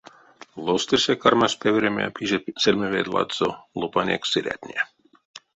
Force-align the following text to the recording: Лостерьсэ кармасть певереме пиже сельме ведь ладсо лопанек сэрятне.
Лостерьсэ 0.65 1.13
кармасть 1.23 1.59
певереме 1.61 2.05
пиже 2.15 2.37
сельме 2.61 2.87
ведь 2.93 3.11
ладсо 3.13 3.49
лопанек 3.79 4.23
сэрятне. 4.31 4.79